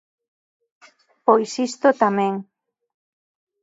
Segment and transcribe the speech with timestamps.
[1.25, 2.33] Pois isto tamén.